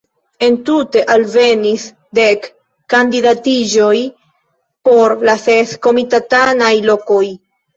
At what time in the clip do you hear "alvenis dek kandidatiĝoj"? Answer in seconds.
1.15-3.95